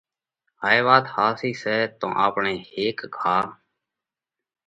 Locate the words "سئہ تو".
1.61-2.05